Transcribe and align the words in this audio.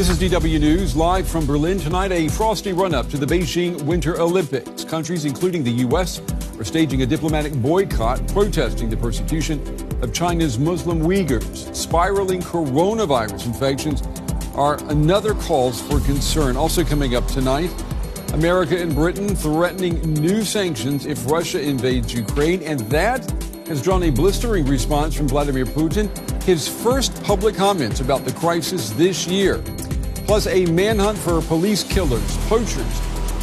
This 0.00 0.08
is 0.08 0.18
DW 0.18 0.58
News 0.58 0.96
live 0.96 1.28
from 1.28 1.44
Berlin 1.44 1.78
tonight. 1.78 2.10
A 2.10 2.26
frosty 2.28 2.72
run 2.72 2.94
up 2.94 3.10
to 3.10 3.18
the 3.18 3.26
Beijing 3.26 3.82
Winter 3.82 4.18
Olympics. 4.18 4.82
Countries, 4.82 5.26
including 5.26 5.62
the 5.62 5.72
U.S., 5.72 6.22
are 6.58 6.64
staging 6.64 7.02
a 7.02 7.06
diplomatic 7.06 7.52
boycott 7.52 8.26
protesting 8.28 8.88
the 8.88 8.96
persecution 8.96 9.60
of 10.00 10.14
China's 10.14 10.58
Muslim 10.58 11.00
Uyghurs. 11.00 11.76
Spiraling 11.76 12.40
coronavirus 12.40 13.44
infections 13.44 14.02
are 14.54 14.82
another 14.90 15.34
cause 15.34 15.82
for 15.82 16.00
concern. 16.00 16.56
Also 16.56 16.82
coming 16.82 17.14
up 17.14 17.26
tonight, 17.26 17.70
America 18.32 18.80
and 18.80 18.94
Britain 18.94 19.36
threatening 19.36 20.00
new 20.14 20.42
sanctions 20.44 21.04
if 21.04 21.30
Russia 21.30 21.60
invades 21.60 22.14
Ukraine, 22.14 22.62
and 22.62 22.80
that 22.88 23.30
has 23.66 23.82
drawn 23.82 24.04
a 24.04 24.10
blistering 24.10 24.64
response 24.64 25.14
from 25.14 25.28
Vladimir 25.28 25.66
Putin, 25.66 26.08
his 26.42 26.66
first 26.66 27.22
public 27.22 27.54
comments 27.54 28.00
about 28.00 28.24
the 28.24 28.32
crisis 28.32 28.88
this 28.92 29.26
year. 29.26 29.62
Plus, 30.30 30.46
a 30.46 30.64
manhunt 30.66 31.18
for 31.18 31.42
police 31.42 31.82
killers, 31.82 32.36
poachers, 32.46 33.00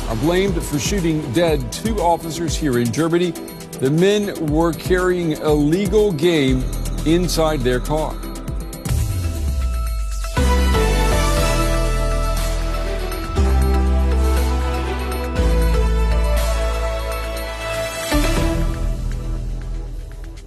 are 0.07 0.15
blamed 0.15 0.63
for 0.63 0.79
shooting 0.79 1.19
dead 1.33 1.69
two 1.69 1.99
officers 1.99 2.55
here 2.55 2.79
in 2.79 2.93
Germany. 2.93 3.31
The 3.81 3.91
men 3.91 4.45
were 4.45 4.71
carrying 4.71 5.33
illegal 5.33 6.13
game 6.13 6.63
inside 7.05 7.59
their 7.59 7.81
car. 7.81 8.15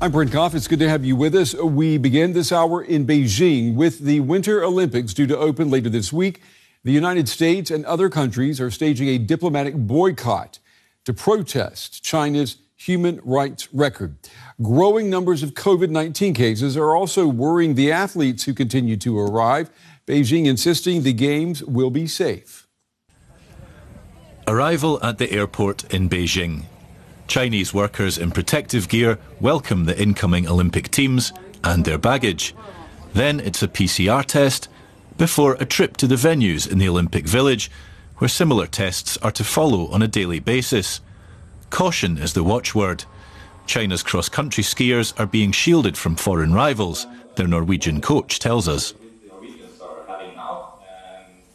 I'm 0.03 0.13
Brent 0.13 0.31
Goff. 0.31 0.55
It's 0.55 0.67
good 0.67 0.79
to 0.79 0.89
have 0.89 1.05
you 1.05 1.15
with 1.15 1.35
us. 1.35 1.55
We 1.55 1.99
begin 1.99 2.33
this 2.33 2.53
hour 2.53 2.83
in 2.83 3.07
Beijing 3.07 3.75
with 3.75 3.99
the 3.99 4.21
Winter 4.21 4.65
Olympics 4.65 5.13
due 5.13 5.27
to 5.27 5.37
open 5.37 5.69
later 5.69 5.91
this 5.91 6.11
week. 6.11 6.41
The 6.85 6.93
United 6.93 7.29
States 7.29 7.71
and 7.71 7.85
other 7.85 8.09
countries 8.09 8.63
are 8.63 8.71
staging 8.71 9.09
a 9.09 9.19
diplomatic 9.19 9.75
boycott 9.77 10.59
to 11.05 11.13
protest 11.13 12.03
China's 12.03 12.57
human 12.77 13.21
rights 13.25 13.69
record. 13.75 14.17
Growing 14.63 15.11
numbers 15.11 15.43
of 15.43 15.53
COVID 15.53 15.91
19 15.91 16.33
cases 16.33 16.79
are 16.79 16.97
also 16.97 17.27
worrying 17.27 17.75
the 17.75 17.93
athletes 17.93 18.45
who 18.45 18.55
continue 18.55 18.97
to 18.97 19.19
arrive. 19.19 19.69
Beijing 20.07 20.47
insisting 20.47 21.03
the 21.03 21.13
Games 21.13 21.63
will 21.63 21.91
be 21.91 22.07
safe. 22.07 22.67
Arrival 24.49 24.99
at 25.05 25.19
the 25.19 25.31
airport 25.31 25.93
in 25.93 26.09
Beijing. 26.09 26.63
Chinese 27.31 27.73
workers 27.73 28.19
in 28.19 28.33
protective 28.33 28.89
gear 28.89 29.17
welcome 29.39 29.85
the 29.85 29.97
incoming 29.97 30.49
Olympic 30.49 30.91
teams 30.91 31.33
and 31.63 31.85
their 31.85 31.97
baggage. 31.97 32.57
Then 33.13 33.39
it's 33.39 33.63
a 33.63 33.69
PCR 33.69 34.25
test 34.25 34.69
before 35.17 35.57
a 35.61 35.65
trip 35.65 35.97
to 35.99 36.09
the 36.09 36.17
venues 36.17 36.69
in 36.69 36.79
the 36.79 36.89
Olympic 36.89 37.29
Village, 37.29 37.71
where 38.17 38.27
similar 38.27 38.67
tests 38.67 39.17
are 39.19 39.31
to 39.31 39.45
follow 39.45 39.87
on 39.93 40.03
a 40.03 40.09
daily 40.09 40.41
basis. 40.41 41.01
Caution 41.71 42.19
is 42.19 42.33
the 42.33 42.43
watchword. 42.43 43.05
China's 43.65 44.03
cross 44.03 44.29
country 44.29 44.65
skiers 44.65 45.15
are 45.17 45.27
being 45.27 45.53
shielded 45.53 45.97
from 45.97 46.17
foreign 46.17 46.53
rivals, 46.53 47.07
their 47.37 47.47
Norwegian 47.47 48.01
coach 48.01 48.41
tells 48.41 48.67
us. 48.67 48.93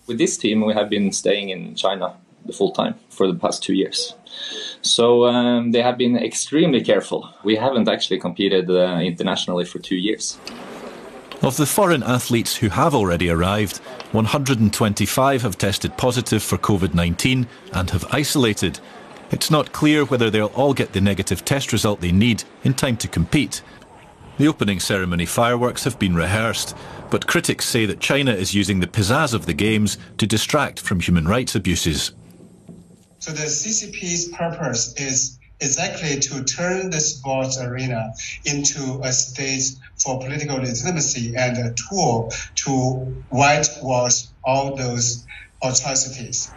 With 0.08 0.20
this 0.20 0.38
team, 0.38 0.66
we 0.66 0.74
have 0.74 0.90
been 0.90 1.12
staying 1.12 1.50
in 1.50 1.76
China 1.76 2.16
the 2.46 2.54
full 2.54 2.72
time 2.72 2.96
for 3.10 3.28
the 3.28 3.38
past 3.38 3.64
two 3.64 3.74
years. 3.74 4.14
So 4.86 5.26
um, 5.26 5.72
they 5.72 5.82
have 5.82 5.98
been 5.98 6.16
extremely 6.16 6.80
careful. 6.80 7.28
We 7.44 7.56
haven't 7.56 7.90
actually 7.90 8.20
competed 8.20 8.70
uh, 8.70 9.00
internationally 9.02 9.66
for 9.66 9.80
two 9.80 9.96
years. 9.96 10.38
Of 11.42 11.58
the 11.58 11.66
foreign 11.66 12.04
athletes 12.04 12.56
who 12.56 12.70
have 12.70 12.94
already 12.94 13.30
arrived, 13.30 13.78
125 14.12 15.42
have 15.42 15.58
tested 15.58 15.98
positive 15.98 16.44
for 16.44 16.58
COVID 16.58 16.94
19 16.94 17.48
and 17.74 17.90
have 17.90 18.06
isolated. 18.12 18.80
It's 19.32 19.50
not 19.50 19.72
clear 19.72 20.06
whether 20.06 20.30
they'll 20.30 20.54
all 20.56 20.76
get 20.76 20.94
the 20.94 21.02
negative 21.02 21.44
test 21.44 21.74
result 21.74 22.02
they 22.02 22.12
need 22.12 22.44
in 22.64 22.76
time 22.76 22.98
to 22.98 23.08
compete. 23.08 23.64
The 24.38 24.48
opening 24.48 24.80
ceremony 24.80 25.26
fireworks 25.26 25.84
have 25.86 25.98
been 25.98 26.14
rehearsed, 26.14 26.76
but 27.10 27.26
critics 27.26 27.66
say 27.66 27.88
that 27.88 28.00
China 28.00 28.34
is 28.34 28.54
using 28.54 28.82
the 28.82 28.88
pizzazz 28.88 29.34
of 29.34 29.48
the 29.48 29.54
Games 29.54 29.98
to 30.20 30.28
distract 30.28 30.80
from 30.80 31.00
human 31.00 31.28
rights 31.28 31.56
abuses. 31.56 32.12
So 33.26 33.32
the 33.32 33.46
CCP's 33.48 34.28
purpose 34.28 34.94
is 34.98 35.40
exactly 35.60 36.20
to 36.20 36.44
turn 36.44 36.92
the 36.92 37.00
sports 37.00 37.60
arena 37.60 38.14
into 38.46 39.02
a 39.04 39.12
stage 39.12 39.80
for 39.98 40.20
political 40.20 40.58
legitimacy 40.58 41.34
and 41.36 41.58
a 41.58 41.74
tool 41.74 42.32
to 42.54 42.72
whitewash 43.32 44.26
all 44.44 44.76
those 44.76 45.26
atrocities. 45.64 46.52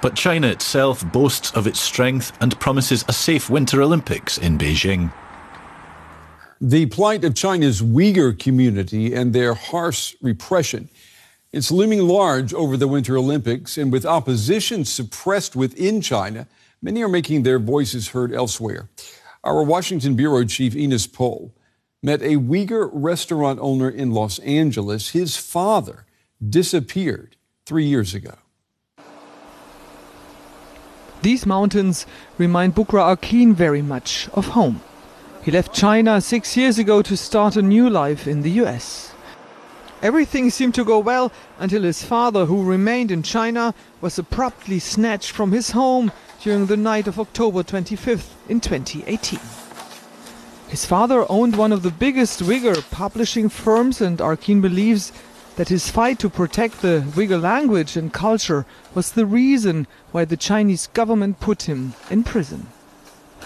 But 0.00 0.16
China 0.16 0.46
itself 0.46 1.04
boasts 1.12 1.50
of 1.50 1.66
its 1.66 1.80
strength 1.80 2.32
and 2.40 2.58
promises 2.58 3.04
a 3.06 3.12
safe 3.12 3.50
Winter 3.50 3.82
Olympics 3.82 4.38
in 4.38 4.56
Beijing. 4.56 5.12
The 6.58 6.86
plight 6.86 7.22
of 7.22 7.34
China's 7.34 7.82
Uyghur 7.82 8.38
community 8.38 9.12
and 9.12 9.34
their 9.34 9.52
harsh 9.52 10.14
repression 10.22 10.88
it's 11.52 11.70
looming 11.70 12.08
large 12.08 12.54
over 12.54 12.76
the 12.76 12.88
Winter 12.88 13.16
Olympics, 13.16 13.76
and 13.76 13.92
with 13.92 14.06
opposition 14.06 14.84
suppressed 14.84 15.54
within 15.54 16.00
China, 16.00 16.46
many 16.80 17.02
are 17.02 17.08
making 17.08 17.42
their 17.42 17.58
voices 17.58 18.08
heard 18.08 18.32
elsewhere. 18.32 18.88
Our 19.44 19.62
Washington 19.62 20.14
bureau 20.14 20.44
chief, 20.44 20.74
Ines 20.74 21.06
Pohl, 21.06 21.52
met 22.02 22.22
a 22.22 22.36
Uyghur 22.36 22.88
restaurant 22.92 23.58
owner 23.60 23.88
in 23.88 24.12
Los 24.12 24.38
Angeles. 24.40 25.10
His 25.10 25.36
father 25.36 26.06
disappeared 26.40 27.36
three 27.66 27.84
years 27.84 28.14
ago. 28.14 28.34
These 31.20 31.46
mountains 31.46 32.06
remind 32.38 32.74
Bukra 32.74 33.02
Arkin 33.02 33.54
very 33.54 33.82
much 33.82 34.28
of 34.32 34.48
home. 34.48 34.80
He 35.44 35.50
left 35.50 35.74
China 35.74 36.20
six 36.20 36.56
years 36.56 36.78
ago 36.78 37.02
to 37.02 37.16
start 37.16 37.56
a 37.56 37.62
new 37.62 37.90
life 37.90 38.26
in 38.26 38.42
the 38.42 38.50
US. 38.62 39.11
Everything 40.02 40.50
seemed 40.50 40.74
to 40.74 40.84
go 40.84 40.98
well 40.98 41.30
until 41.60 41.82
his 41.82 42.02
father, 42.02 42.46
who 42.46 42.64
remained 42.64 43.12
in 43.12 43.22
China, 43.22 43.72
was 44.00 44.18
abruptly 44.18 44.80
snatched 44.80 45.30
from 45.30 45.52
his 45.52 45.70
home 45.70 46.10
during 46.42 46.66
the 46.66 46.76
night 46.76 47.06
of 47.06 47.20
October 47.20 47.62
25th 47.62 48.30
in 48.48 48.60
2018. 48.60 49.38
His 50.66 50.84
father 50.84 51.24
owned 51.28 51.54
one 51.54 51.70
of 51.70 51.84
the 51.84 51.92
biggest 51.92 52.40
Uyghur 52.42 52.82
publishing 52.90 53.48
firms, 53.48 54.00
and 54.00 54.20
Arkin 54.20 54.60
believes 54.60 55.12
that 55.54 55.68
his 55.68 55.88
fight 55.88 56.18
to 56.18 56.28
protect 56.28 56.82
the 56.82 57.04
Uyghur 57.14 57.40
language 57.40 57.96
and 57.96 58.12
culture 58.12 58.66
was 58.94 59.12
the 59.12 59.26
reason 59.26 59.86
why 60.10 60.24
the 60.24 60.36
Chinese 60.36 60.88
government 60.88 61.38
put 61.38 61.62
him 61.62 61.94
in 62.10 62.24
prison. 62.24 62.66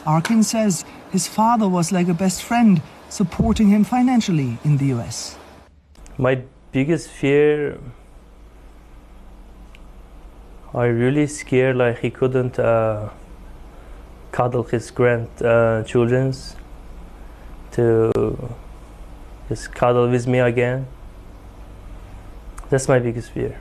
Arkin 0.07 0.43
says 0.43 0.87
his 1.11 1.27
father 1.27 1.69
was 1.69 1.93
like 1.93 2.09
a 2.09 2.15
best 2.15 2.43
friend, 2.43 2.81
supporting 3.11 3.69
him 3.69 3.85
financially 3.85 4.57
in 4.65 4.79
the 4.79 4.87
US 4.95 5.37
my 6.19 6.43
biggest 6.73 7.09
fear 7.11 7.79
I 10.75 10.87
really 10.87 11.27
scared 11.27 11.77
like 11.77 12.01
he 12.01 12.11
couldn't 12.11 12.59
uh, 12.59 13.09
cuddle 14.31 14.65
his 14.65 14.91
grandchildren 14.91 16.29
uh, 16.29 17.73
to 17.73 18.57
just 19.49 19.73
cuddle 19.75 20.11
with 20.11 20.27
me 20.27 20.41
again. 20.41 20.87
That's 22.69 22.89
my 22.89 22.99
biggest 22.99 23.31
fear. 23.31 23.59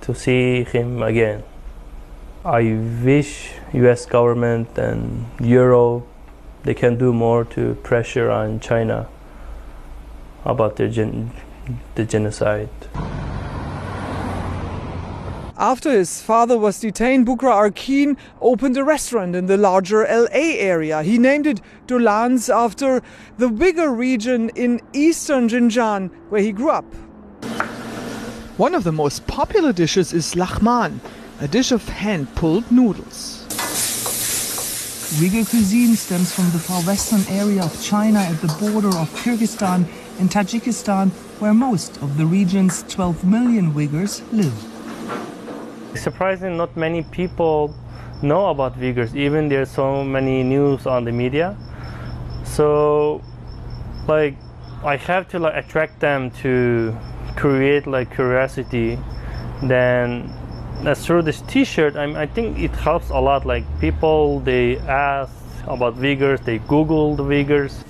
To 0.00 0.14
see 0.14 0.64
him 0.64 1.02
again. 1.02 1.44
I 2.44 2.62
wish 3.04 3.52
US 3.72 4.06
government 4.06 4.76
and 4.78 5.26
Euro 5.40 6.02
they 6.64 6.74
can 6.74 6.98
do 6.98 7.12
more 7.12 7.44
to 7.44 7.74
pressure 7.84 8.30
on 8.30 8.58
China 8.58 9.06
about 10.44 10.76
the, 10.76 10.88
gen- 10.88 11.30
the 11.94 12.04
genocide. 12.04 12.68
After 15.60 15.92
his 15.92 16.22
father 16.22 16.56
was 16.56 16.80
detained, 16.80 17.26
Bukra 17.26 17.52
Arkin 17.52 18.16
opened 18.40 18.78
a 18.78 18.82
restaurant 18.82 19.36
in 19.36 19.44
the 19.44 19.58
larger 19.58 20.06
LA 20.08 20.56
area. 20.56 21.02
He 21.02 21.18
named 21.18 21.46
it 21.46 21.60
Dolans 21.86 22.48
after 22.48 23.02
the 23.36 23.50
Uyghur 23.50 23.94
region 23.94 24.48
in 24.54 24.80
eastern 24.94 25.50
Xinjiang 25.50 26.10
where 26.30 26.40
he 26.40 26.52
grew 26.52 26.70
up. 26.70 26.86
One 28.56 28.74
of 28.74 28.84
the 28.84 28.92
most 28.92 29.26
popular 29.26 29.74
dishes 29.74 30.14
is 30.14 30.34
laghman, 30.34 31.00
a 31.42 31.48
dish 31.48 31.72
of 31.72 31.86
hand 31.88 32.34
pulled 32.34 32.70
noodles. 32.72 33.46
Uyghur 35.18 35.44
cuisine 35.50 35.96
stems 35.96 36.32
from 36.32 36.44
the 36.52 36.58
far 36.58 36.80
western 36.82 37.26
area 37.34 37.64
of 37.64 37.82
China 37.82 38.20
at 38.20 38.40
the 38.40 38.46
border 38.60 38.96
of 38.96 39.10
Kyrgyzstan 39.16 39.84
and 40.20 40.30
Tajikistan, 40.30 41.10
where 41.40 41.52
most 41.52 41.96
of 42.00 42.16
the 42.16 42.24
region's 42.24 42.84
12 42.84 43.24
million 43.24 43.72
Uyghurs 43.72 44.22
live. 44.30 44.54
Surprisingly, 45.98 46.56
not 46.56 46.76
many 46.76 47.02
people 47.02 47.74
know 48.22 48.50
about 48.50 48.78
Uyghurs, 48.78 49.16
even 49.16 49.48
there's 49.48 49.68
so 49.68 50.04
many 50.04 50.44
news 50.44 50.86
on 50.86 51.04
the 51.04 51.10
media. 51.10 51.56
So, 52.44 53.20
like, 54.06 54.36
I 54.84 54.94
have 54.94 55.28
to 55.30 55.40
like 55.40 55.56
attract 55.56 55.98
them 55.98 56.30
to 56.42 56.96
create 57.36 57.88
like 57.88 58.14
curiosity, 58.14 58.96
then 59.60 60.32
as 60.32 60.49
through 60.96 61.22
this 61.22 61.42
T-shirt, 61.42 61.96
I'm, 61.96 62.16
I 62.16 62.26
think 62.26 62.58
it 62.58 62.70
helps 62.70 63.10
a 63.10 63.18
lot. 63.18 63.44
Like 63.46 63.64
people, 63.80 64.40
they 64.40 64.78
ask 64.78 65.32
about 65.66 65.96
Uyghurs, 65.96 66.44
they 66.44 66.58
Google 66.58 67.16
the 67.16 67.22
Uyghurs. 67.22 67.84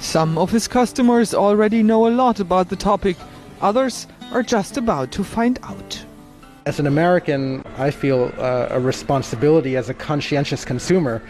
Some 0.00 0.38
of 0.38 0.50
his 0.50 0.68
customers 0.68 1.34
already 1.34 1.82
know 1.82 2.06
a 2.06 2.10
lot 2.10 2.40
about 2.40 2.68
the 2.68 2.76
topic, 2.76 3.16
others 3.60 4.06
are 4.32 4.42
just 4.42 4.76
about 4.76 5.10
to 5.12 5.24
find 5.24 5.58
out. 5.62 6.04
As 6.66 6.78
an 6.80 6.86
American, 6.86 7.64
I 7.78 7.90
feel 7.90 8.32
uh, 8.38 8.68
a 8.70 8.80
responsibility 8.80 9.76
as 9.76 9.88
a 9.88 9.94
conscientious 9.94 10.64
consumer 10.64 11.22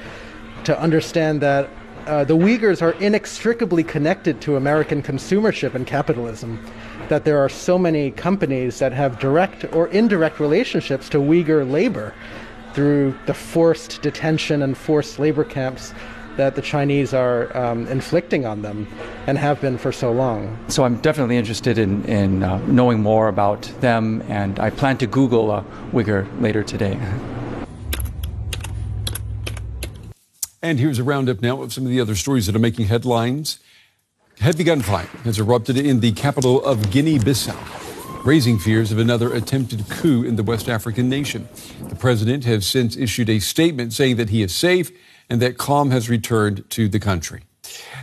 to 0.65 0.79
understand 0.81 1.41
that 1.43 1.69
uh, 2.07 2.25
the 2.25 2.37
Uyghurs 2.37 2.83
are 2.83 2.93
inextricably 3.03 3.85
connected 3.85 4.41
to 4.41 4.57
American 4.57 5.03
consumership 5.03 5.75
and 5.75 5.87
capitalism. 5.87 6.59
That 7.09 7.25
there 7.25 7.39
are 7.39 7.49
so 7.49 7.79
many 7.79 8.11
companies 8.11 8.79
that 8.81 8.93
have 8.93 9.19
direct 9.19 9.65
or 9.73 9.89
indirect 9.89 10.41
relationships 10.41 11.09
to 11.11 11.19
Uyghur 11.19 11.71
labor 11.71 12.13
through 12.75 13.15
the 13.27 13.35
forced 13.35 14.03
detention 14.03 14.63
and 14.63 14.77
forced 14.77 15.19
labor 15.19 15.45
camps 15.45 15.95
that 16.37 16.55
the 16.55 16.63
Chinese 16.63 17.15
are 17.15 17.57
um, 17.57 17.87
inflicting 17.89 18.45
on 18.45 18.63
them 18.63 18.87
and 19.27 19.39
have 19.39 19.61
been 19.61 19.79
for 19.79 19.93
so 19.93 20.13
long. 20.13 20.59
So 20.69 20.85
I'm 20.85 20.97
definitely 21.01 21.37
interested 21.37 21.79
in, 21.79 22.05
in 22.05 22.43
uh, 22.43 22.59
knowing 22.67 23.01
more 23.01 23.29
about 23.29 23.63
them, 23.81 24.23
and 24.29 24.59
I 24.59 24.71
plan 24.71 24.99
to 24.99 25.07
Google 25.07 25.51
uh, 25.51 25.65
Uyghur 25.93 26.27
later 26.41 26.63
today. 26.63 26.99
And 30.63 30.81
here's 30.81 30.99
a 30.99 31.05
roundup 31.05 31.41
now 31.43 31.63
of 31.63 31.73
some 31.73 31.85
of 31.85 31.91
the 31.91 32.01
other 32.01 32.15
stories 32.15 32.47
that 32.47 32.57
are 32.57 32.61
making 32.61 32.87
headlines. 32.87 33.61
Heavy 34.41 34.65
gunfight 34.65 35.09
has 35.25 35.39
erupted 35.39 35.79
in 35.79 36.01
the 36.01 36.13
capital 36.13 36.63
of 36.65 36.91
Guinea 36.91 37.19
Bissau, 37.19 37.57
raising 38.25 38.59
fears 38.59 38.93
of 38.93 38.99
another 38.99 39.33
attempted 39.33 39.89
coup 39.89 40.23
in 40.23 40.37
the 40.37 40.43
West 40.43 40.69
African 40.69 41.09
nation. 41.09 41.49
The 41.89 41.97
president 41.97 42.45
has 42.45 42.67
since 42.67 42.97
issued 42.97 43.31
a 43.31 43.39
statement 43.41 43.95
saying 43.95 44.17
that 44.17 44.29
he 44.29 44.43
is 44.43 44.55
safe 44.55 44.93
and 45.31 45.41
that 45.41 45.57
calm 45.57 45.91
has 45.91 46.11
returned 46.11 46.69
to 46.71 46.87
the 46.87 47.01
country. 47.01 47.43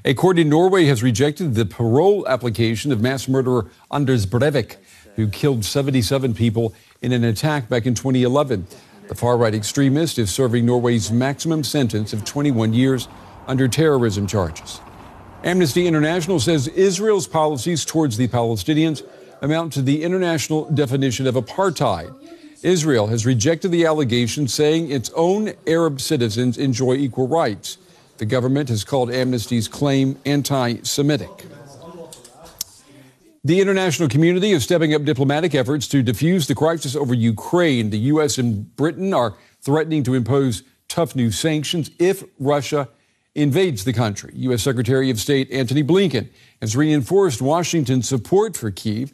A 0.03 0.15
court 0.15 0.39
in 0.39 0.49
Norway 0.49 0.85
has 0.85 1.03
rejected 1.03 1.53
the 1.53 1.65
parole 1.65 2.27
application 2.27 2.91
of 2.91 2.99
mass 2.99 3.27
murderer 3.27 3.69
Anders 3.91 4.25
Breivik, 4.25 4.77
who 5.15 5.29
killed 5.29 5.63
77 5.63 6.33
people 6.33 6.73
in 7.01 7.11
an 7.11 7.23
attack 7.23 7.69
back 7.69 7.85
in 7.85 7.93
2011. 7.93 8.65
The 9.07 9.15
far 9.15 9.37
right 9.37 9.53
extremist 9.53 10.17
is 10.17 10.33
serving 10.33 10.65
Norway's 10.65 11.11
maximum 11.11 11.63
sentence 11.63 12.11
of 12.11 12.25
21 12.25 12.73
years 12.73 13.07
under 13.47 13.67
terrorism 13.67 14.25
charges. 14.25 14.81
Amnesty 15.43 15.87
International 15.87 16.39
says 16.39 16.67
Israel's 16.69 17.27
policies 17.27 17.83
towards 17.85 18.17
the 18.17 18.27
Palestinians 18.27 19.05
amount 19.41 19.73
to 19.73 19.81
the 19.81 20.03
international 20.03 20.69
definition 20.71 21.27
of 21.27 21.35
apartheid 21.35 22.15
Israel 22.63 23.07
has 23.07 23.25
rejected 23.25 23.71
the 23.71 23.85
allegation, 23.85 24.47
saying 24.47 24.89
its 24.89 25.11
own 25.15 25.51
Arab 25.67 25.99
citizens 25.99 26.57
enjoy 26.57 26.95
equal 26.95 27.27
rights. 27.27 27.77
The 28.17 28.25
government 28.25 28.69
has 28.69 28.85
called 28.85 29.11
Amnesty's 29.11 29.67
claim 29.67 30.17
anti 30.25 30.81
Semitic. 30.83 31.45
The 33.43 33.59
international 33.59 34.07
community 34.07 34.51
is 34.51 34.63
stepping 34.63 34.93
up 34.93 35.03
diplomatic 35.03 35.53
efforts 35.53 35.89
to 35.89 36.01
defuse 36.01 36.47
the 36.47 36.55
crisis 36.55 36.95
over 36.95 37.13
Ukraine. 37.13 37.89
The 37.89 37.99
U.S. 37.99 38.37
and 38.37 38.73
Britain 38.77 39.13
are 39.13 39.35
threatening 39.61 40.03
to 40.03 40.13
impose 40.13 40.63
tough 40.87 41.13
new 41.17 41.31
sanctions 41.31 41.91
if 41.99 42.23
Russia 42.39 42.87
invades 43.35 43.83
the 43.83 43.93
country. 43.93 44.31
U.S. 44.35 44.61
Secretary 44.61 45.09
of 45.09 45.19
State 45.19 45.51
Antony 45.51 45.83
Blinken 45.83 46.29
has 46.61 46.75
reinforced 46.75 47.41
Washington's 47.41 48.07
support 48.07 48.55
for 48.55 48.71
Kiev. 48.71 49.11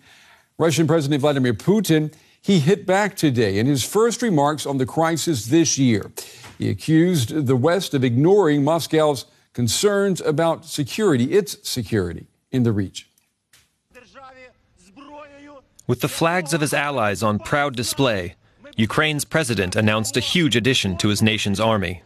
Russian 0.58 0.88
President 0.88 1.22
Vladimir 1.22 1.54
Putin 1.54 2.14
he 2.42 2.60
hit 2.60 2.86
back 2.86 3.16
today 3.16 3.58
in 3.58 3.66
his 3.66 3.84
first 3.84 4.22
remarks 4.22 4.66
on 4.66 4.78
the 4.78 4.86
crisis 4.86 5.48
this 5.48 5.78
year. 5.78 6.12
He 6.58 6.70
accused 6.70 7.46
the 7.48 7.56
West 7.56 7.94
of 7.94 8.04
ignoring 8.04 8.64
Moscow's 8.64 9.26
concerns 9.54 10.22
about 10.22 10.66
security, 10.66 11.34
its 11.34 11.58
security 11.68 12.28
in 12.52 12.64
the 12.64 12.72
region. 12.72 13.08
With 15.86 16.02
the 16.02 16.08
flags 16.08 16.54
of 16.54 16.62
his 16.62 16.74
allies 16.74 17.24
on 17.24 17.40
proud 17.40 17.76
display, 17.76 18.36
Ukraine's 18.78 19.26
president 19.26 19.76
announced 19.76 20.16
a 20.16 20.22
huge 20.22 20.56
addition 20.56 20.98
to 20.98 21.10
his 21.10 21.22
nation's 21.22 21.60
army. 21.60 22.04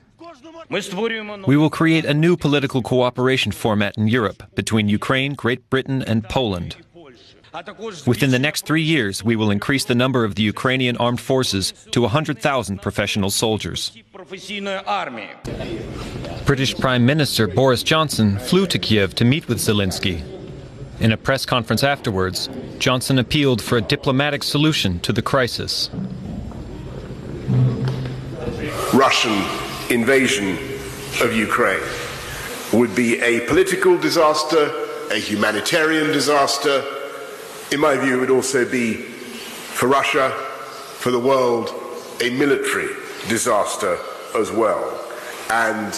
We 1.48 1.58
will 1.58 1.70
create 1.70 2.06
a 2.06 2.14
new 2.14 2.36
political 2.36 2.82
cooperation 2.82 3.52
format 3.52 3.98
in 3.98 4.08
Europe 4.08 4.44
between 4.56 4.90
Ukraine, 4.90 5.34
Great 5.34 5.70
Britain, 5.70 6.02
and 6.02 6.24
Poland. 6.24 6.76
Within 8.08 8.32
the 8.32 8.40
next 8.40 8.66
three 8.66 8.82
years, 8.82 9.24
we 9.24 9.36
will 9.36 9.52
increase 9.52 9.86
the 9.86 9.94
number 9.94 10.24
of 10.24 10.34
the 10.36 10.42
Ukrainian 10.42 10.98
armed 10.98 11.22
forces 11.22 11.72
to 11.92 12.02
100,000 12.02 12.82
professional 12.82 13.30
soldiers. 13.30 13.92
British 16.46 16.76
Prime 16.76 17.06
Minister 17.06 17.48
Boris 17.48 17.84
Johnson 17.84 18.40
flew 18.40 18.66
to 18.68 18.80
Kiev 18.80 19.14
to 19.16 19.26
meet 19.26 19.48
with 19.48 19.60
Zelensky. 19.60 20.24
In 21.00 21.12
a 21.12 21.18
press 21.18 21.46
conference 21.46 21.84
afterwards, 21.84 22.50
Johnson 22.80 23.20
appealed 23.20 23.62
for 23.62 23.78
a 23.78 23.82
diplomatic 23.82 24.42
solution 24.42 25.00
to 25.02 25.14
the 25.14 25.22
crisis. 25.22 25.92
Russian 28.94 29.63
invasion 29.90 30.58
of 31.22 31.34
Ukraine 31.34 31.84
would 32.72 32.96
be 32.96 33.22
a 33.22 33.42
political 33.48 33.98
disaster, 33.98 34.72
a 35.12 35.18
humanitarian 35.18 36.08
disaster, 36.08 36.84
in 37.72 37.80
my 37.80 37.98
view, 37.98 38.18
it 38.18 38.20
would 38.20 38.30
also 38.30 38.70
be 38.70 38.94
for 38.94 39.88
Russia, 39.88 40.30
for 41.00 41.12
the 41.12 41.20
world, 41.20 41.70
a 42.22 42.30
military 42.30 42.90
disaster 43.28 43.98
as 44.36 44.52
well. 44.52 45.00
And 45.50 45.94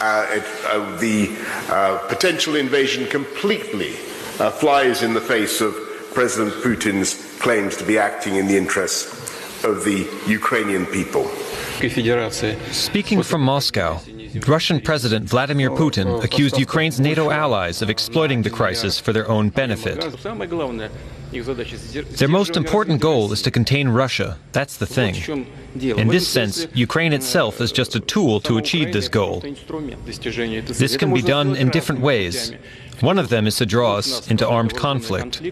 uh, 0.00 0.26
it, 0.30 0.44
uh, 0.66 0.96
the 0.98 1.34
uh, 1.70 1.98
potential 2.08 2.56
invasion 2.56 3.06
completely 3.08 3.94
uh, 4.38 4.50
flies 4.50 5.02
in 5.02 5.14
the 5.14 5.20
face 5.20 5.60
of 5.60 5.74
President 6.12 6.54
Putin's 6.62 7.38
claims 7.38 7.76
to 7.78 7.84
be 7.84 7.98
acting 7.98 8.36
in 8.36 8.46
the 8.46 8.56
interests 8.56 9.23
of 9.64 9.84
the 9.84 10.08
Ukrainian 10.26 10.86
people. 10.86 11.24
Speaking 12.72 13.22
from 13.22 13.40
Moscow, 13.42 14.00
Russian 14.46 14.80
President 14.80 15.28
Vladimir 15.28 15.70
Putin 15.70 16.22
accused 16.22 16.58
Ukraine's 16.58 17.00
NATO 17.00 17.30
allies 17.30 17.82
of 17.82 17.90
exploiting 17.90 18.42
the 18.42 18.50
crisis 18.50 18.98
for 18.98 19.12
their 19.12 19.28
own 19.28 19.48
benefit. 19.50 19.98
Their 21.32 22.28
most 22.28 22.56
important 22.56 23.00
goal 23.00 23.32
is 23.32 23.42
to 23.42 23.50
contain 23.50 23.88
Russia. 23.88 24.38
That's 24.52 24.76
the 24.76 24.86
thing. 24.86 25.14
In 25.80 26.08
this 26.08 26.28
sense, 26.28 26.66
Ukraine 26.74 27.12
itself 27.12 27.60
is 27.60 27.72
just 27.72 27.96
a 27.96 28.00
tool 28.00 28.40
to 28.40 28.58
achieve 28.58 28.92
this 28.92 29.08
goal. 29.08 29.40
This 30.84 30.96
can 30.96 31.12
be 31.12 31.22
done 31.22 31.56
in 31.56 31.70
different 31.70 32.00
ways. 32.00 32.52
One 33.00 33.18
of 33.18 33.28
them 33.28 33.46
is 33.46 33.56
to 33.56 33.66
draw 33.66 33.96
us 33.96 34.30
into 34.30 34.48
armed 34.48 34.76
conflict. 34.76 35.42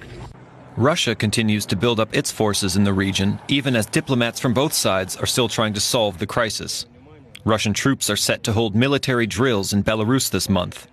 Russia 0.77 1.15
continues 1.15 1.67
to 1.67 1.77
build 1.77 2.01
up 2.01 2.15
its 2.17 2.33
forces 2.33 2.77
in 2.77 2.85
the 2.85 2.93
region, 2.95 3.39
even 3.49 3.77
as 3.77 3.85
diplomats 3.85 4.41
from 4.41 4.55
both 4.55 4.73
sides 4.73 5.17
are 5.17 5.27
still 5.27 5.49
trying 5.49 5.75
to 5.75 5.81
solve 5.81 6.19
the 6.19 6.27
crisis. 6.27 6.87
Russian 7.45 7.75
troops 7.75 8.09
are 8.09 8.17
set 8.17 8.43
to 8.45 8.53
hold 8.53 8.75
military 8.75 9.27
drills 9.27 9.75
in 9.75 9.85
Belarus 9.85 10.31
this 10.31 10.49
month. 10.49 10.89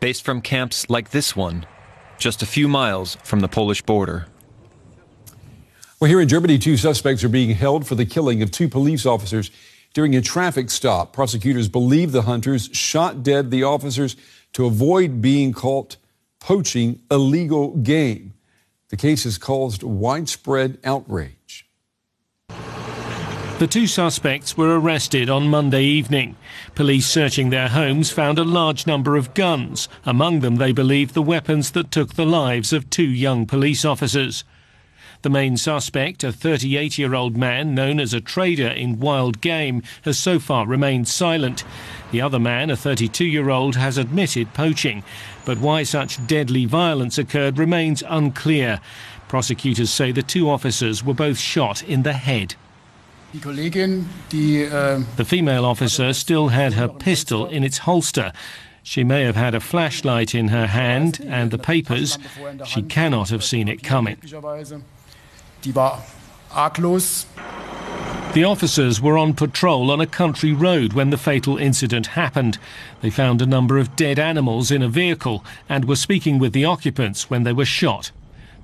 Based 0.00 0.24
from 0.24 0.40
camps 0.40 0.90
like 0.90 1.10
this 1.10 1.36
one, 1.36 1.64
just 2.18 2.42
a 2.42 2.46
few 2.46 2.66
miles 2.66 3.16
from 3.22 3.38
the 3.38 3.48
Polish 3.48 3.82
border. 3.82 4.26
Well, 6.00 6.10
here 6.10 6.20
in 6.20 6.28
Germany, 6.28 6.58
two 6.58 6.76
suspects 6.76 7.22
are 7.22 7.28
being 7.28 7.50
held 7.50 7.86
for 7.86 7.94
the 7.94 8.04
killing 8.04 8.42
of 8.42 8.50
two 8.50 8.68
police 8.68 9.06
officers 9.06 9.52
during 9.94 10.16
a 10.16 10.20
traffic 10.20 10.70
stop. 10.70 11.12
Prosecutors 11.12 11.68
believe 11.68 12.10
the 12.10 12.22
hunters 12.22 12.68
shot 12.72 13.22
dead 13.22 13.52
the 13.52 13.62
officers 13.62 14.16
to 14.54 14.66
avoid 14.66 15.22
being 15.22 15.52
caught 15.52 15.96
poaching 16.40 17.00
illegal 17.10 17.76
game. 17.76 18.32
The 18.88 18.96
case 18.96 19.24
has 19.24 19.36
caused 19.36 19.82
widespread 19.82 20.78
outrage. 20.84 21.66
The 23.58 23.66
two 23.66 23.86
suspects 23.86 24.56
were 24.56 24.78
arrested 24.78 25.28
on 25.28 25.48
Monday 25.48 25.82
evening. 25.82 26.36
Police 26.74 27.06
searching 27.06 27.50
their 27.50 27.68
homes 27.68 28.10
found 28.10 28.38
a 28.38 28.44
large 28.44 28.86
number 28.86 29.16
of 29.16 29.34
guns. 29.34 29.88
Among 30.04 30.40
them, 30.40 30.56
they 30.56 30.72
believe, 30.72 31.14
the 31.14 31.22
weapons 31.22 31.72
that 31.72 31.90
took 31.90 32.14
the 32.14 32.26
lives 32.26 32.72
of 32.72 32.90
two 32.90 33.08
young 33.08 33.44
police 33.44 33.84
officers. 33.84 34.44
The 35.26 35.30
main 35.30 35.56
suspect, 35.56 36.22
a 36.22 36.30
38 36.30 36.98
year 36.98 37.12
old 37.12 37.36
man 37.36 37.74
known 37.74 37.98
as 37.98 38.14
a 38.14 38.20
trader 38.20 38.68
in 38.68 39.00
wild 39.00 39.40
game, 39.40 39.82
has 40.02 40.16
so 40.16 40.38
far 40.38 40.68
remained 40.68 41.08
silent. 41.08 41.64
The 42.12 42.20
other 42.20 42.38
man, 42.38 42.70
a 42.70 42.76
32 42.76 43.24
year 43.24 43.50
old, 43.50 43.74
has 43.74 43.98
admitted 43.98 44.54
poaching. 44.54 45.02
But 45.44 45.58
why 45.58 45.82
such 45.82 46.24
deadly 46.28 46.64
violence 46.64 47.18
occurred 47.18 47.58
remains 47.58 48.04
unclear. 48.06 48.80
Prosecutors 49.26 49.90
say 49.90 50.12
the 50.12 50.22
two 50.22 50.48
officers 50.48 51.02
were 51.02 51.12
both 51.12 51.38
shot 51.38 51.82
in 51.82 52.04
the 52.04 52.12
head. 52.12 52.54
The 55.16 55.26
female 55.26 55.64
officer 55.64 56.12
still 56.12 56.48
had 56.50 56.74
her 56.74 56.86
pistol 56.86 57.46
in 57.46 57.64
its 57.64 57.78
holster. 57.78 58.32
She 58.84 59.02
may 59.02 59.24
have 59.24 59.34
had 59.34 59.56
a 59.56 59.60
flashlight 59.60 60.36
in 60.36 60.48
her 60.48 60.68
hand 60.68 61.18
and 61.26 61.50
the 61.50 61.58
papers. 61.58 62.16
She 62.64 62.82
cannot 62.82 63.30
have 63.30 63.42
seen 63.42 63.66
it 63.66 63.82
coming. 63.82 64.18
The 68.34 68.44
officers 68.44 69.00
were 69.00 69.16
on 69.16 69.32
patrol 69.32 69.90
on 69.90 70.00
a 70.00 70.06
country 70.06 70.52
road 70.52 70.92
when 70.92 71.08
the 71.08 71.16
fatal 71.16 71.56
incident 71.56 72.08
happened. 72.08 72.58
They 73.00 73.08
found 73.08 73.40
a 73.40 73.46
number 73.46 73.78
of 73.78 73.96
dead 73.96 74.18
animals 74.18 74.70
in 74.70 74.82
a 74.82 74.88
vehicle 74.88 75.42
and 75.68 75.86
were 75.86 75.96
speaking 75.96 76.38
with 76.38 76.52
the 76.52 76.66
occupants 76.66 77.30
when 77.30 77.44
they 77.44 77.54
were 77.54 77.64
shot. 77.64 78.10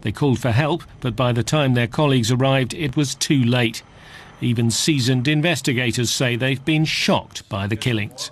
They 0.03 0.13
called 0.13 0.41
for 0.41 0.51
help, 0.51 0.83
but 1.01 1.17
by 1.17 1.33
the 1.33 1.43
time 1.43 1.73
their 1.73 1.87
colleagues 1.87 2.31
arrived, 2.31 2.75
it 2.75 2.97
was 2.97 3.15
too 3.15 3.43
late. 3.43 3.83
Even 4.43 4.71
seasoned 4.71 5.27
investigators 5.27 6.11
say 6.11 6.37
they've 6.37 6.65
been 6.65 6.85
shocked 6.85 7.49
by 7.49 7.67
the 7.67 7.77
killings. 7.77 8.31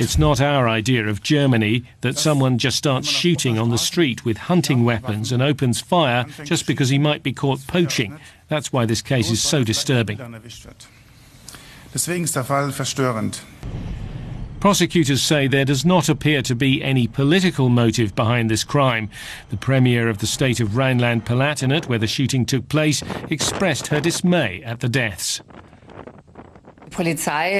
It's 0.00 0.18
not 0.18 0.40
our 0.40 0.68
idea 0.68 1.06
of 1.08 1.22
Germany 1.22 1.84
that 2.02 2.18
someone 2.18 2.58
just 2.58 2.76
starts 2.76 3.08
shooting 3.08 3.58
on 3.58 3.70
the 3.70 3.78
street 3.78 4.24
with 4.24 4.36
hunting 4.36 4.84
weapons 4.84 5.32
and 5.32 5.42
opens 5.42 5.80
fire 5.80 6.24
just 6.44 6.66
because 6.66 6.88
he 6.88 6.98
might 6.98 7.22
be 7.22 7.32
caught 7.32 7.66
poaching. 7.66 8.18
That's 8.48 8.72
why 8.72 8.86
this 8.86 9.02
case 9.02 9.30
is 9.30 9.42
so 9.42 9.64
disturbing. 9.64 10.18
Prosecutors 14.60 15.22
say 15.22 15.48
there 15.48 15.64
does 15.64 15.86
not 15.86 16.10
appear 16.10 16.42
to 16.42 16.54
be 16.54 16.82
any 16.84 17.08
political 17.08 17.70
motive 17.70 18.14
behind 18.14 18.50
this 18.50 18.62
crime. 18.62 19.08
The 19.48 19.56
Premier 19.56 20.08
of 20.10 20.18
the 20.18 20.26
state 20.26 20.60
of 20.60 20.76
Rhineland-Palatinate, 20.76 21.86
where 21.86 21.98
the 21.98 22.06
shooting 22.06 22.44
took 22.44 22.68
place, 22.68 23.02
expressed 23.30 23.86
her 23.86 24.00
dismay 24.00 24.62
at 24.62 24.80
the 24.80 24.88
deaths. 24.88 25.40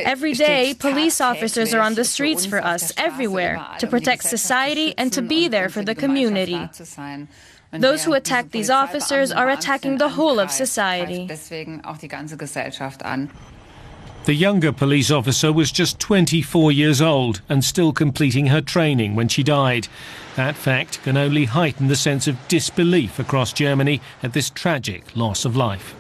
Every 0.05 0.35
day, 0.35 0.75
police 0.79 1.21
officers 1.21 1.73
are 1.75 1.81
on 1.81 1.95
the 1.95 2.05
streets 2.05 2.45
for 2.47 2.63
us, 2.63 2.93
everywhere, 2.97 3.65
to 3.79 3.87
protect 3.87 4.25
society 4.25 4.95
and 4.99 5.13
to 5.13 5.23
be 5.23 5.49
there 5.49 5.69
for 5.69 5.83
the 5.83 5.95
community. 5.95 6.69
Those 7.73 8.05
who 8.05 8.15
attack 8.15 8.51
these 8.51 8.71
officers 8.71 9.31
are 9.31 9.49
attacking 9.49 9.99
the 9.99 10.09
whole 10.09 10.41
of 10.41 10.51
society. 10.51 11.29
The 14.25 14.35
younger 14.35 14.71
police 14.71 15.11
officer 15.11 15.51
was 15.51 15.73
just 15.73 15.99
24 15.99 16.73
years 16.73 17.01
old 17.01 17.41
and 17.49 17.65
still 17.65 17.93
completing 17.93 18.47
her 18.47 18.61
training 18.61 19.15
when 19.15 19.29
she 19.29 19.43
died. 19.43 19.89
That 20.37 20.57
fact 20.57 21.03
can 21.03 21.17
only 21.17 21.47
heighten 21.47 21.89
the 21.89 21.97
sense 21.97 22.29
of 22.29 22.37
disbelief 22.47 23.19
across 23.19 23.53
Germany 23.55 24.03
at 24.23 24.35
this 24.35 24.51
tragic 24.51 25.17
loss 25.17 25.47
of 25.47 25.57
life. 25.57 25.95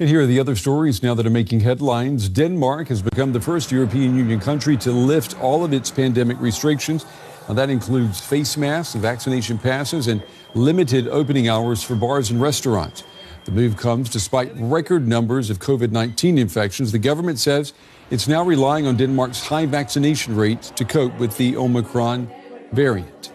And 0.00 0.08
here 0.08 0.20
are 0.20 0.26
the 0.26 0.38
other 0.38 0.54
stories 0.54 1.02
now 1.02 1.14
that 1.14 1.26
are 1.26 1.30
making 1.30 1.58
headlines. 1.58 2.28
Denmark 2.28 2.86
has 2.86 3.02
become 3.02 3.32
the 3.32 3.40
first 3.40 3.72
European 3.72 4.14
Union 4.14 4.38
country 4.38 4.76
to 4.76 4.92
lift 4.92 5.36
all 5.40 5.64
of 5.64 5.72
its 5.72 5.90
pandemic 5.90 6.40
restrictions. 6.40 7.04
Now, 7.48 7.54
that 7.54 7.68
includes 7.68 8.20
face 8.20 8.56
masks, 8.56 8.94
vaccination 8.94 9.58
passes, 9.58 10.06
and 10.06 10.22
limited 10.54 11.08
opening 11.08 11.48
hours 11.48 11.82
for 11.82 11.96
bars 11.96 12.30
and 12.30 12.40
restaurants. 12.40 13.02
The 13.44 13.50
move 13.50 13.76
comes 13.76 14.08
despite 14.08 14.52
record 14.54 15.08
numbers 15.08 15.50
of 15.50 15.58
COVID 15.58 15.90
19 15.90 16.38
infections. 16.38 16.92
The 16.92 17.00
government 17.00 17.40
says 17.40 17.72
it's 18.08 18.28
now 18.28 18.44
relying 18.44 18.86
on 18.86 18.96
Denmark's 18.96 19.42
high 19.42 19.66
vaccination 19.66 20.36
rate 20.36 20.62
to 20.76 20.84
cope 20.84 21.18
with 21.18 21.36
the 21.38 21.56
Omicron 21.56 22.30
variant. 22.70 23.32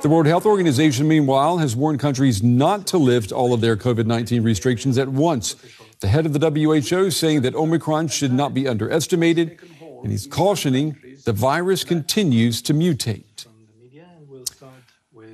The 0.00 0.08
World 0.08 0.26
Health 0.26 0.46
Organization, 0.46 1.08
meanwhile, 1.08 1.58
has 1.58 1.74
warned 1.74 1.98
countries 1.98 2.40
not 2.40 2.86
to 2.86 2.98
lift 2.98 3.32
all 3.32 3.52
of 3.52 3.60
their 3.60 3.76
COVID 3.76 4.06
19 4.06 4.44
restrictions 4.44 4.96
at 4.96 5.08
once. 5.08 5.56
The 6.00 6.08
head 6.08 6.26
of 6.26 6.32
the 6.32 6.50
WHO 6.50 7.10
saying 7.10 7.42
that 7.42 7.54
Omicron 7.54 8.08
should 8.08 8.32
not 8.32 8.54
be 8.54 8.68
underestimated, 8.68 9.58
and 10.02 10.12
he's 10.12 10.26
cautioning 10.26 10.96
the 11.24 11.32
virus 11.32 11.82
continues 11.82 12.62
to 12.62 12.74
mutate. 12.74 13.46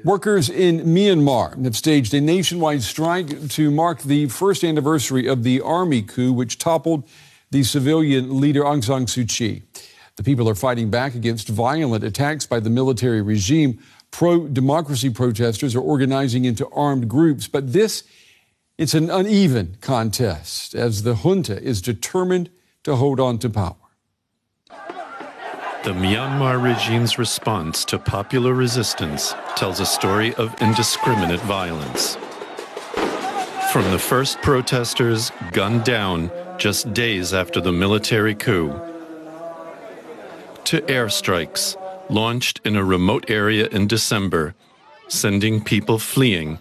Workers 0.04 0.50
in 0.50 0.80
Myanmar 0.80 1.62
have 1.64 1.76
staged 1.76 2.12
a 2.12 2.20
nationwide 2.20 2.82
strike 2.82 3.48
to 3.50 3.70
mark 3.70 4.02
the 4.02 4.28
first 4.28 4.64
anniversary 4.64 5.26
of 5.26 5.44
the 5.44 5.60
army 5.60 6.02
coup, 6.02 6.32
which 6.32 6.58
toppled 6.58 7.04
the 7.50 7.62
civilian 7.62 8.40
leader 8.40 8.62
Aung 8.62 8.84
San 8.84 9.06
Suu 9.06 9.28
Kyi. 9.28 9.62
The 10.16 10.22
people 10.22 10.48
are 10.48 10.54
fighting 10.54 10.90
back 10.90 11.14
against 11.14 11.48
violent 11.48 12.04
attacks 12.04 12.46
by 12.46 12.60
the 12.60 12.70
military 12.70 13.22
regime. 13.22 13.78
Pro 14.10 14.46
democracy 14.46 15.10
protesters 15.10 15.74
are 15.74 15.80
organizing 15.80 16.44
into 16.44 16.68
armed 16.70 17.08
groups, 17.08 17.48
but 17.48 17.72
this 17.72 18.04
it's 18.76 18.94
an 18.94 19.08
uneven 19.08 19.76
contest 19.80 20.74
as 20.74 21.04
the 21.04 21.16
junta 21.16 21.62
is 21.62 21.80
determined 21.80 22.50
to 22.82 22.96
hold 22.96 23.20
on 23.20 23.38
to 23.38 23.48
power. 23.48 23.76
The 25.84 25.92
Myanmar 25.92 26.62
regime's 26.62 27.18
response 27.18 27.84
to 27.86 27.98
popular 27.98 28.54
resistance 28.54 29.34
tells 29.54 29.80
a 29.80 29.86
story 29.86 30.34
of 30.34 30.54
indiscriminate 30.60 31.40
violence. 31.40 32.16
From 33.70 33.90
the 33.90 33.98
first 33.98 34.40
protesters 34.40 35.30
gunned 35.52 35.84
down 35.84 36.30
just 36.58 36.92
days 36.94 37.34
after 37.34 37.60
the 37.60 37.72
military 37.72 38.34
coup, 38.34 38.72
to 40.64 40.80
airstrikes 40.82 41.76
launched 42.08 42.60
in 42.64 42.76
a 42.76 42.84
remote 42.84 43.28
area 43.28 43.68
in 43.68 43.86
December, 43.86 44.54
sending 45.08 45.62
people 45.62 45.98
fleeing 45.98 46.58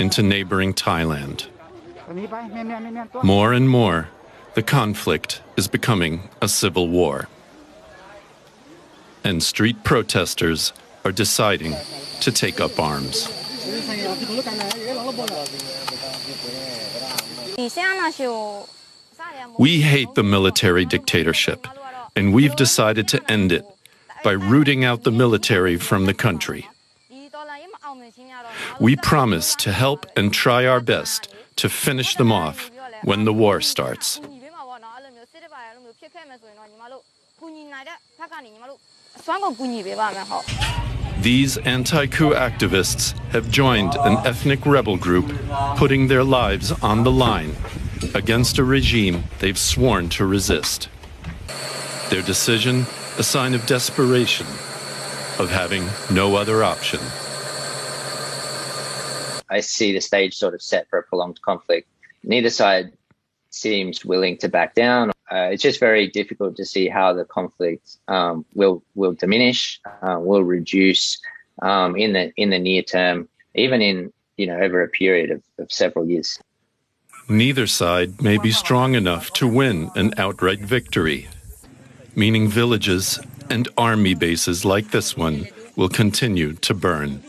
into 0.00 0.22
neighboring 0.22 0.72
Thailand. 0.72 1.46
More 3.22 3.52
and 3.52 3.68
more, 3.68 4.08
the 4.54 4.62
conflict 4.62 5.42
is 5.56 5.68
becoming 5.68 6.28
a 6.40 6.48
civil 6.48 6.88
war. 6.88 7.28
And 9.22 9.42
street 9.42 9.84
protesters 9.84 10.72
are 11.04 11.12
deciding 11.12 11.76
to 12.20 12.32
take 12.32 12.60
up 12.60 12.80
arms. 12.80 13.28
We 19.58 19.82
hate 19.82 20.14
the 20.14 20.22
military 20.22 20.86
dictatorship, 20.86 21.66
and 22.16 22.32
we've 22.32 22.56
decided 22.56 23.06
to 23.08 23.30
end 23.30 23.52
it 23.52 23.66
by 24.24 24.32
rooting 24.32 24.82
out 24.82 25.04
the 25.04 25.12
military 25.12 25.76
from 25.76 26.06
the 26.06 26.14
country. 26.14 26.68
We 28.80 28.96
promise 28.96 29.54
to 29.56 29.72
help 29.72 30.06
and 30.16 30.32
try 30.32 30.64
our 30.64 30.80
best 30.80 31.34
to 31.56 31.68
finish 31.68 32.16
them 32.16 32.32
off 32.32 32.70
when 33.04 33.24
the 33.24 33.32
war 33.32 33.60
starts. 33.60 34.22
These 41.20 41.58
anti 41.58 42.06
coup 42.06 42.30
activists 42.30 43.18
have 43.32 43.50
joined 43.50 43.94
an 43.96 44.26
ethnic 44.26 44.64
rebel 44.64 44.96
group 44.96 45.30
putting 45.76 46.08
their 46.08 46.24
lives 46.24 46.72
on 46.82 47.04
the 47.04 47.10
line 47.10 47.56
against 48.14 48.56
a 48.56 48.64
regime 48.64 49.24
they've 49.40 49.58
sworn 49.58 50.08
to 50.08 50.24
resist. 50.24 50.88
Their 52.08 52.22
decision, 52.22 52.86
a 53.18 53.22
sign 53.22 53.52
of 53.52 53.66
desperation, 53.66 54.46
of 55.38 55.50
having 55.50 55.86
no 56.10 56.36
other 56.36 56.64
option. 56.64 57.00
I 59.50 59.60
see 59.60 59.92
the 59.92 60.00
stage 60.00 60.34
sort 60.34 60.54
of 60.54 60.62
set 60.62 60.88
for 60.88 60.98
a 60.98 61.02
prolonged 61.02 61.42
conflict. 61.42 61.88
Neither 62.22 62.50
side 62.50 62.92
seems 63.50 64.04
willing 64.04 64.38
to 64.38 64.48
back 64.48 64.74
down. 64.74 65.10
Uh, 65.30 65.50
it's 65.52 65.62
just 65.62 65.80
very 65.80 66.08
difficult 66.08 66.56
to 66.56 66.64
see 66.64 66.88
how 66.88 67.12
the 67.12 67.24
conflict 67.24 67.98
um, 68.08 68.44
will 68.54 68.82
will 68.94 69.12
diminish, 69.12 69.80
uh, 70.02 70.18
will 70.18 70.42
reduce 70.42 71.20
um, 71.62 71.96
in 71.96 72.12
the 72.12 72.32
in 72.36 72.50
the 72.50 72.58
near 72.58 72.82
term, 72.82 73.28
even 73.54 73.80
in 73.80 74.12
you 74.36 74.46
know 74.46 74.58
over 74.58 74.82
a 74.82 74.88
period 74.88 75.30
of, 75.30 75.42
of 75.58 75.70
several 75.70 76.08
years. 76.08 76.38
Neither 77.28 77.68
side 77.68 78.20
may 78.22 78.38
be 78.38 78.50
strong 78.50 78.94
enough 78.94 79.32
to 79.34 79.46
win 79.46 79.90
an 79.94 80.14
outright 80.16 80.58
victory, 80.60 81.28
meaning 82.16 82.48
villages 82.48 83.20
and 83.48 83.68
army 83.76 84.14
bases 84.14 84.64
like 84.64 84.90
this 84.90 85.16
one 85.16 85.46
will 85.76 85.88
continue 85.88 86.54
to 86.54 86.74
burn. 86.74 87.22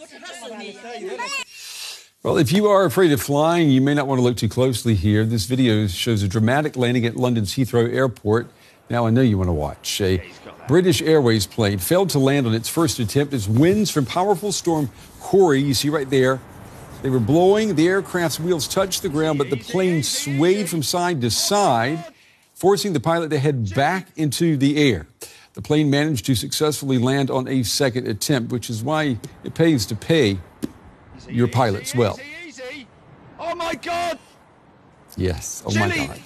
Well, 2.23 2.37
if 2.37 2.51
you 2.51 2.67
are 2.67 2.85
afraid 2.85 3.11
of 3.13 3.19
flying, 3.19 3.71
you 3.71 3.81
may 3.81 3.95
not 3.95 4.05
want 4.05 4.19
to 4.19 4.21
look 4.21 4.37
too 4.37 4.47
closely 4.47 4.93
here. 4.93 5.25
This 5.25 5.45
video 5.45 5.87
shows 5.87 6.21
a 6.21 6.27
dramatic 6.27 6.75
landing 6.77 7.03
at 7.07 7.15
London's 7.15 7.55
Heathrow 7.55 7.91
Airport. 7.91 8.47
Now 8.91 9.07
I 9.07 9.09
know 9.09 9.21
you 9.21 9.39
want 9.39 9.47
to 9.47 9.53
watch. 9.53 9.99
A 10.01 10.21
British 10.67 11.01
Airways 11.01 11.47
plane 11.47 11.79
failed 11.79 12.11
to 12.11 12.19
land 12.19 12.45
on 12.45 12.53
its 12.53 12.69
first 12.69 12.99
attempt 12.99 13.33
as 13.33 13.49
winds 13.49 13.89
from 13.89 14.05
powerful 14.05 14.51
storm 14.51 14.91
Corrie, 15.19 15.63
you 15.63 15.73
see 15.73 15.89
right 15.89 16.07
there, 16.11 16.39
they 17.01 17.09
were 17.09 17.19
blowing. 17.19 17.73
The 17.73 17.87
aircraft's 17.87 18.39
wheels 18.39 18.67
touched 18.67 19.01
the 19.01 19.09
ground, 19.09 19.39
but 19.39 19.49
the 19.49 19.57
plane 19.57 20.03
swayed 20.03 20.69
from 20.69 20.83
side 20.83 21.21
to 21.21 21.31
side, 21.31 22.05
forcing 22.53 22.93
the 22.93 22.99
pilot 22.99 23.31
to 23.31 23.39
head 23.39 23.73
back 23.73 24.09
into 24.15 24.57
the 24.57 24.77
air. 24.77 25.07
The 25.55 25.63
plane 25.63 25.89
managed 25.89 26.27
to 26.27 26.35
successfully 26.35 26.99
land 26.99 27.31
on 27.31 27.47
a 27.47 27.63
second 27.63 28.07
attempt, 28.07 28.51
which 28.51 28.69
is 28.69 28.83
why 28.83 29.17
it 29.43 29.55
pays 29.55 29.87
to 29.87 29.95
pay 29.95 30.37
your 31.29 31.47
pilots 31.47 31.95
well. 31.95 32.19
Oh 33.39 33.55
my 33.55 33.73
God! 33.75 34.19
Yes. 35.17 35.63
Oh 35.65 35.73
my 35.75 35.95
God. 35.95 36.19